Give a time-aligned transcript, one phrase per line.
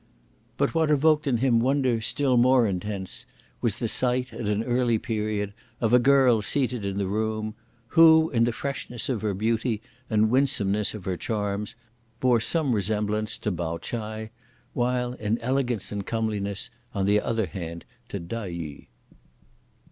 [0.57, 3.27] But what evoked in him wonder still more intense,
[3.61, 7.53] was the sight, at an early period, of a girl seated in the room,
[7.89, 9.79] who, in the freshness of her beauty
[10.09, 11.75] and winsomeness of her charms,
[12.19, 14.31] bore some resemblance to Pao ch'ai,
[14.73, 18.85] while, in elegance and comeliness, on the other hand, to Tai yu.